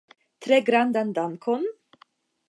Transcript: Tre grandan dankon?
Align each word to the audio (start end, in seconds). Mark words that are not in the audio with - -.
Tre 0.45 0.57
grandan 0.69 1.11
dankon? 1.17 1.69